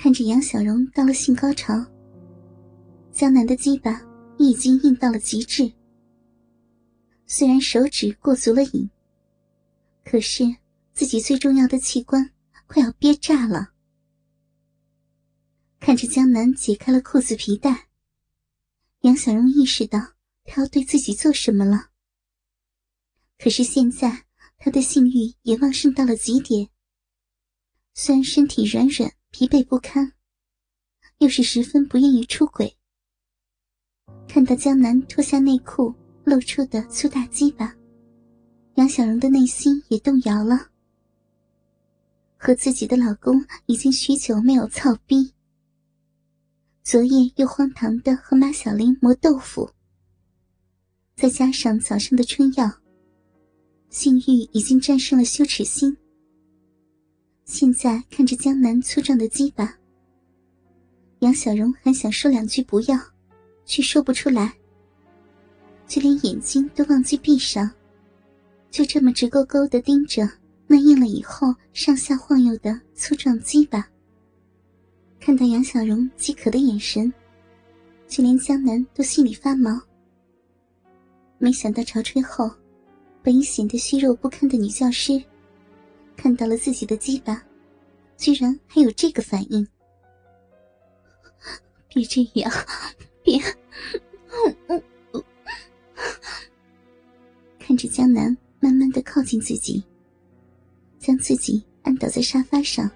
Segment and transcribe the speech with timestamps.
[0.00, 1.74] 看着杨小荣到了性高潮，
[3.10, 4.00] 江南的鸡巴
[4.38, 5.72] 已经硬到了极致。
[7.26, 8.88] 虽然手指过足了瘾，
[10.04, 10.44] 可是
[10.92, 12.30] 自己最重要的器官
[12.68, 13.72] 快要憋炸了。
[15.80, 17.88] 看着江南解开了裤子皮带，
[19.00, 19.98] 杨小荣意识到
[20.44, 21.88] 他要对自己做什么了。
[23.36, 24.26] 可是现在
[24.58, 26.68] 他的性欲也旺盛到了极点，
[27.94, 30.12] 虽然身体软软、疲惫不堪，
[31.18, 32.76] 又是十分不愿意出轨。
[34.26, 35.94] 看到江南脱下内裤。
[36.24, 37.74] 露出的粗大鸡巴，
[38.74, 40.68] 杨小荣的内心也动摇了。
[42.36, 45.32] 和自己的老公已经许久没有操逼，
[46.82, 49.70] 昨夜又荒唐的和马小玲磨豆腐，
[51.16, 52.70] 再加上早上的春药，
[53.88, 55.96] 性欲已经战胜了羞耻心。
[57.48, 59.74] 现在看着江南粗壮的鸡巴，
[61.20, 62.98] 杨小荣很想说两句不要，
[63.64, 64.52] 却说不出来。
[65.86, 67.68] 就连眼睛都忘记闭上，
[68.70, 70.28] 就这么直勾勾的盯着
[70.66, 73.88] 那硬了以后上下晃悠的粗壮鸡巴。
[75.18, 77.10] 看到杨小荣饥渴的眼神，
[78.06, 79.80] 就连江南都心里发毛。
[81.38, 82.50] 没想到潮吹后，
[83.22, 85.20] 本已显得虚弱不堪的女教师，
[86.14, 87.42] 看到了自己的鸡巴，
[88.18, 89.66] 居然还有这个反应。
[91.88, 92.52] 别这样，
[93.22, 93.40] 别。
[97.58, 99.82] 看着江南慢慢的靠近自己，
[100.98, 102.90] 将自己按倒在沙发上，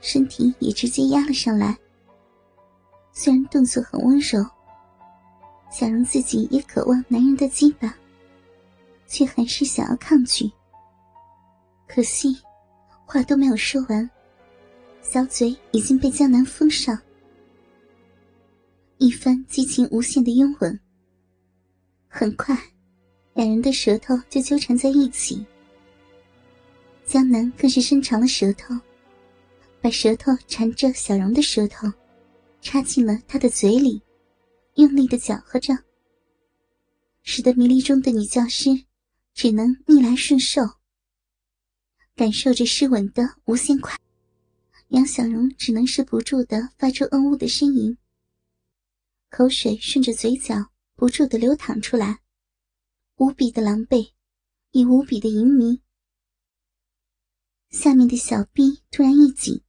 [0.00, 1.78] 身体也直接压了上来。
[3.12, 4.44] 虽然动作很温柔，
[5.70, 7.94] 想让自己也渴望男人的鸡巴，
[9.06, 10.50] 却还是想要抗拒。
[11.86, 12.38] 可惜，
[13.10, 14.08] 话都没有说完，
[15.00, 17.00] 小嘴已经被江南封上。
[18.98, 20.78] 一番激情无限的拥吻，
[22.06, 22.54] 很快。
[23.32, 25.42] 两人的舌头就纠缠在一起，
[27.06, 28.74] 江南更是伸长了舌头，
[29.80, 31.90] 把舌头缠着小荣的舌头，
[32.60, 34.02] 插进了他的嘴里，
[34.74, 35.72] 用力的搅和着，
[37.22, 38.68] 使得迷离中的女教师
[39.32, 40.60] 只能逆来顺受，
[42.18, 43.96] 感受着湿吻的无限快。
[44.88, 47.96] 杨小荣只能是不住的发出嗯呜的呻吟，
[49.30, 50.56] 口水顺着嘴角
[50.96, 52.18] 不住的流淌出来。
[53.18, 54.10] 无比的狼狈，
[54.72, 55.80] 也无比的淫迷。
[57.70, 59.62] 下面的小臂突然一紧，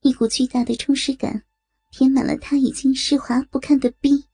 [0.00, 1.42] 一股巨大的充实感
[1.90, 4.24] 填满了他已经湿滑不堪的臂。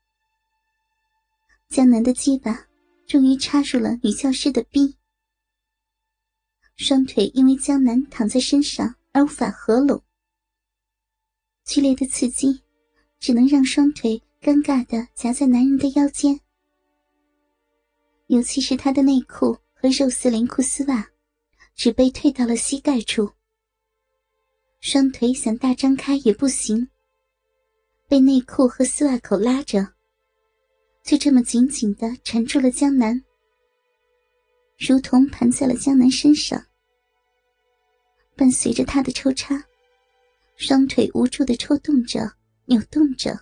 [1.68, 2.68] 江南的鸡巴
[3.08, 4.96] 终于插入了女教师的臂，
[6.82, 10.02] 双腿因为江南躺在身上而无法合拢，
[11.64, 12.60] 剧烈的刺激
[13.20, 16.40] 只能让双腿尴尬的夹在男人的腰间。
[18.26, 21.08] 尤其是他的内裤和肉丝连裤丝袜，
[21.76, 23.30] 只被退到了膝盖处。
[24.80, 26.88] 双腿想大张开也不行，
[28.08, 29.86] 被内裤和丝袜口拉着，
[31.04, 33.22] 就这么紧紧的缠住了江南，
[34.76, 36.60] 如同盘在了江南身上。
[38.34, 39.62] 伴随着他的抽插，
[40.56, 42.32] 双腿无助的抽动着、
[42.66, 43.38] 扭动着。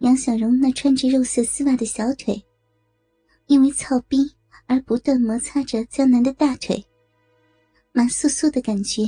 [0.00, 2.44] 杨小荣那穿着肉色丝袜的小腿，
[3.46, 4.18] 因为操逼
[4.66, 6.84] 而不断摩擦着江南的大腿，
[7.92, 9.02] 麻酥酥的感觉，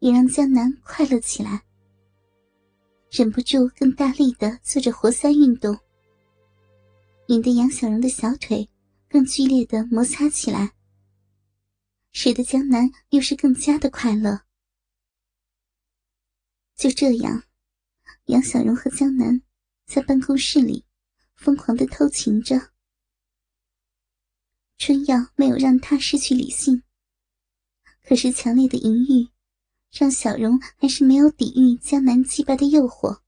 [0.00, 1.62] 也让江南快乐起来，
[3.10, 5.78] 忍不住更大力的做着活塞运动，
[7.28, 8.68] 引得杨小荣的小腿
[9.08, 10.70] 更剧烈的摩擦起来，
[12.14, 14.46] 使得江南又是更加的快乐。
[16.74, 17.44] 就这样，
[18.26, 19.42] 杨小荣和江南。
[19.86, 20.86] 在办公室里，
[21.36, 22.72] 疯狂的偷情着。
[24.78, 26.82] 春药没有让他失去理性，
[28.02, 29.28] 可是强烈的淫欲，
[29.92, 33.20] 让小荣还是没有抵御江南击败的诱惑，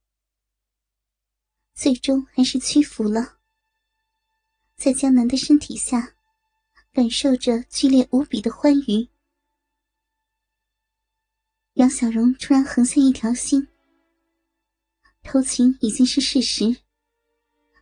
[1.75, 3.39] 最终还是屈服了。
[4.77, 6.16] 在江南的身体下，
[6.97, 9.07] 感受着剧烈无比的欢愉。
[11.75, 13.69] 杨小荣突然横下一条心。
[15.23, 16.75] 偷情已经是事实，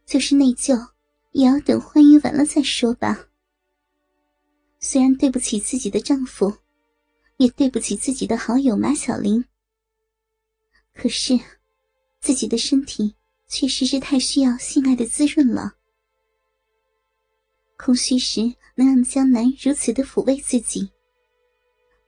[0.05, 0.89] 就是内疚，
[1.31, 3.29] 也要等欢愉完了再说吧。
[4.81, 6.53] 虽然对不起自己的丈夫，
[7.37, 9.45] 也对不起自己的好友马小玲，
[10.93, 11.39] 可是
[12.19, 13.15] 自己的身体
[13.47, 15.77] 确实是太需要性爱的滋润了。
[17.85, 18.41] 空虚时
[18.77, 20.91] 能让江南如此的抚慰自己，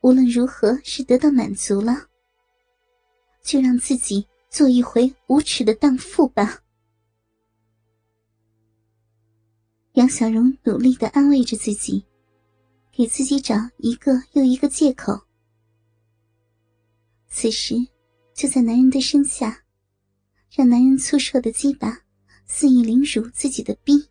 [0.01, 2.09] 无论如何是得到满足了，
[3.43, 6.63] 就让自己做一回无耻的荡妇吧。
[9.93, 12.03] 杨小荣努力的安慰着自己，
[12.91, 15.13] 给自己找一个又一个借口。
[17.29, 17.75] 此时，
[18.33, 19.63] 就在男人的身下，
[20.51, 22.01] 让男人粗瘦的鸡巴
[22.47, 24.09] 肆意凌辱自己的逼，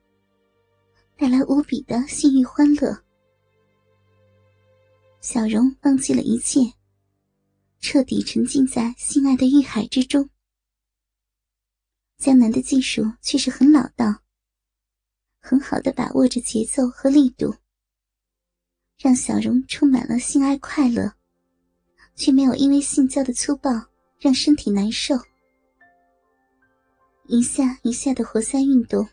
[1.25, 2.95] 带来无比的性欲欢乐。
[5.21, 6.59] 小荣忘记了一切，
[7.79, 10.29] 彻底沉浸在性爱的欲海之中。
[12.19, 14.21] 江南的技术却是很老道。
[15.39, 17.55] 很好的把握着节奏和力度，
[18.99, 21.11] 让小荣充满了性爱快乐，
[22.13, 23.71] 却没有因为性交的粗暴
[24.19, 25.15] 让身体难受。
[27.25, 29.09] 一下一下的活塞运动，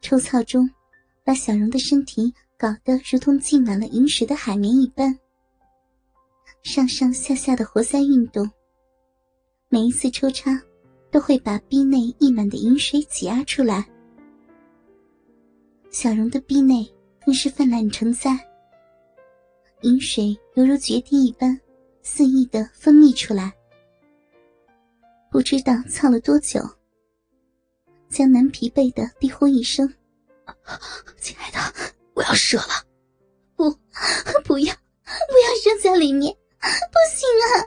[0.00, 0.68] 抽操中，
[1.28, 5.14] 把小荣的身体搞得如同浸满了银水的海绵一般。
[6.62, 8.50] 上上下下的活塞运动，
[9.68, 10.58] 每一次抽插，
[11.10, 13.86] 都会把逼内溢满的银水挤压出来。
[15.90, 16.90] 小荣的臂内
[17.22, 18.30] 更是泛滥成灾，
[19.82, 21.60] 饮水犹如决堤一般
[22.00, 23.52] 肆意的分泌出来。
[25.30, 26.58] 不知道操了多久，
[28.08, 29.86] 江南疲惫的低呼一声
[31.20, 31.58] ：“亲爱的，
[32.14, 32.86] 我要射了
[33.56, 33.70] ！”“不，
[34.44, 37.66] 不要，不要射在里面，不行啊！”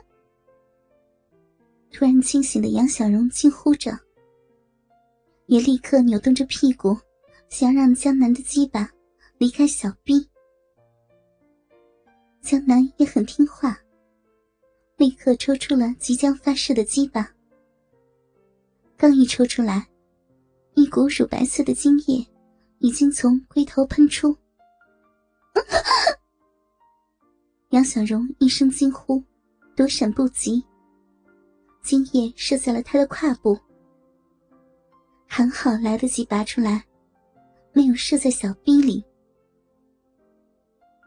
[1.92, 3.98] 突然清醒的杨小荣惊呼着，
[5.46, 6.96] 也立刻扭动着屁股。
[7.48, 8.90] 想让江南的鸡巴
[9.36, 10.26] 离开小臂，
[12.40, 13.78] 江南也很听话，
[14.96, 17.30] 立刻抽出了即将发射的鸡巴。
[18.96, 19.86] 刚一抽出来，
[20.72, 22.26] 一股乳白色的精液
[22.82, 24.36] 已经从龟头喷出。
[27.70, 29.22] 杨小荣一声惊呼，
[29.76, 30.62] 躲闪不及，
[31.80, 33.56] 精液射在了他的胯部，
[35.26, 36.84] 还好来得及拔出来。
[37.72, 39.02] 没有射在小逼里，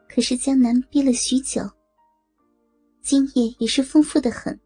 [0.09, 1.61] 可是江南憋了许久，
[3.03, 4.59] 精液也是丰富的很，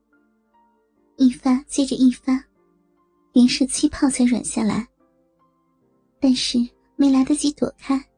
[1.17, 2.41] 一发接着一发，
[3.33, 4.87] 连射七炮才软下来。
[6.21, 6.57] 但是
[6.99, 8.09] 没来得及躲开，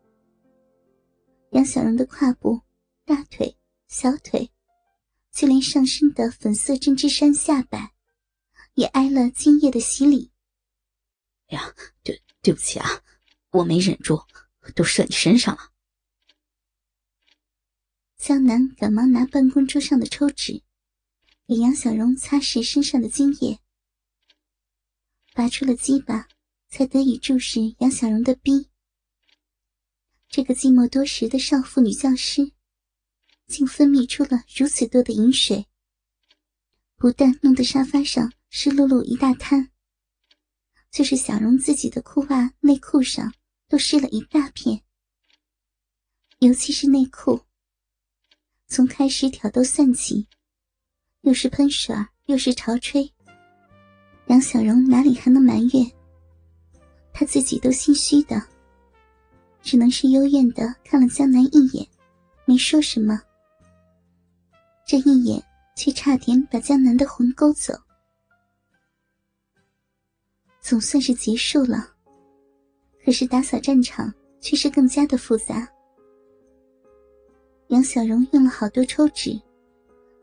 [1.51, 2.59] 杨小荣的胯部、
[3.05, 3.55] 大腿、
[3.87, 4.49] 小腿，
[5.31, 7.93] 就连上身的粉色针织衫下摆，
[8.73, 10.31] 也挨了精液的洗礼。
[11.49, 13.03] 呀，对，对不起啊。
[13.51, 14.19] 我没忍住，
[14.73, 15.71] 都射你身上了。
[18.17, 20.63] 江南赶忙拿办公桌上的抽纸，
[21.45, 23.59] 给杨小荣擦拭身上的精液，
[25.35, 26.27] 拔出了鸡巴，
[26.67, 28.70] 才得以注视杨小荣的逼。
[30.31, 32.51] 这个寂寞多时的少妇女教师，
[33.47, 35.67] 竟分泌出了如此多的饮水，
[36.95, 39.69] 不但弄得沙发上湿漉漉一大滩，
[40.89, 43.31] 就是小荣自己的裤袜、内裤上。
[43.67, 44.83] 都湿了一大片，
[46.39, 47.39] 尤其是内裤。
[48.67, 50.27] 从开始挑逗算起，
[51.21, 51.95] 又是喷水
[52.25, 53.09] 又是潮吹，
[54.27, 55.89] 杨小荣哪里还能埋怨？
[57.13, 58.45] 他自己都心虚的，
[59.61, 61.87] 只能是幽怨的看了江南一眼，
[62.45, 63.21] 没说什么。
[64.85, 65.41] 这一眼
[65.75, 67.73] 却差点把江南的魂勾走。
[70.59, 71.87] 总算是结束了。
[73.03, 75.67] 可是打扫战场却是更加的复杂。
[77.69, 79.39] 杨小荣用了好多抽纸，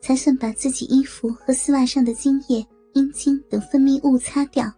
[0.01, 2.65] 才算把自己衣服和丝袜上的精液、
[2.95, 4.73] 阴茎等分泌物擦掉。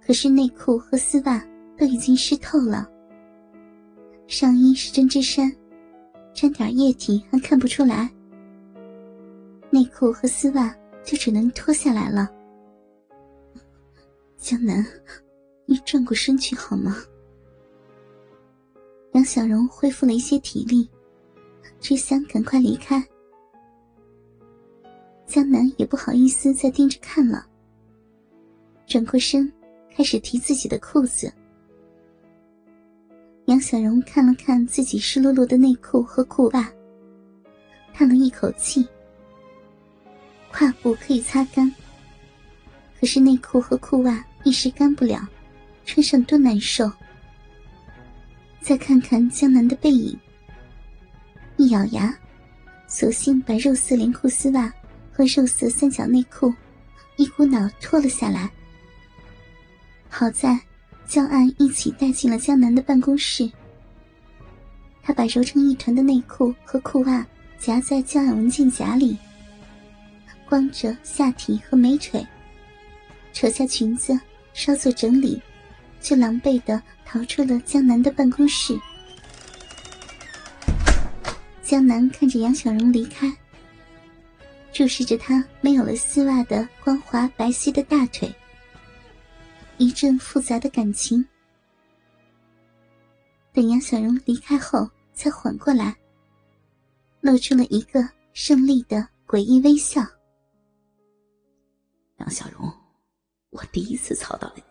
[0.00, 1.44] 可是内裤和丝袜
[1.76, 2.88] 都已经湿透了，
[4.26, 5.50] 上衣是针织衫，
[6.32, 8.10] 沾点液体还看不出来。
[9.70, 10.74] 内裤和丝袜
[11.04, 12.30] 就只能脱下来了。
[14.36, 14.84] 江南。
[15.64, 16.96] 你转过身去好吗？
[19.12, 20.90] 杨小荣恢复了一些体力，
[21.80, 23.02] 只想赶快离开。
[25.24, 27.46] 江南也不好意思再盯着看了，
[28.86, 29.50] 转过身
[29.94, 31.32] 开始提自己的裤子。
[33.46, 36.72] 杨小荣看了看自己湿漉漉的内裤和裤袜，
[37.92, 38.86] 叹了一口气。
[40.50, 41.72] 胯部可以擦干，
[43.00, 45.26] 可是内裤和裤袜一时干不了。
[45.84, 46.90] 穿上多难受！
[48.60, 50.16] 再看看江南的背影，
[51.56, 52.16] 一咬牙，
[52.86, 54.72] 索性把肉色连裤丝袜
[55.12, 56.54] 和肉色三角内裤
[57.16, 58.48] 一股脑脱了下来。
[60.08, 60.56] 好在，
[61.06, 63.50] 教案一起带进了江南的办公室。
[65.02, 67.26] 他把揉成一团的内裤和裤袜
[67.58, 69.16] 夹在教案文件夹里，
[70.48, 72.24] 光着下体和美腿，
[73.32, 74.18] 扯下裙子
[74.54, 75.40] 稍作整理，
[76.00, 78.78] 就狼狈的逃出了江南的办公室。
[81.62, 83.32] 江南看着杨小荣离开，
[84.72, 88.32] 注视着他没有了丝袜的光滑白皙的大腿，
[89.82, 91.26] 一阵复杂的感情。
[93.52, 95.96] 等杨小荣离开后，才缓过来，
[97.20, 98.00] 露出了一个
[98.32, 100.00] 胜利的诡异微笑。
[102.18, 102.72] 杨小荣，
[103.50, 104.62] 我第一次操到了你，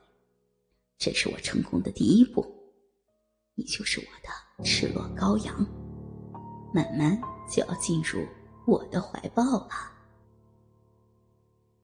[0.98, 2.50] 这是我成功的第一步，
[3.56, 5.54] 你就是我的赤裸羔羊，
[6.74, 8.26] 慢慢就要进入
[8.66, 9.70] 我的怀抱了。